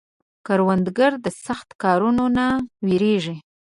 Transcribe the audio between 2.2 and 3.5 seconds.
نه نه وېرېږي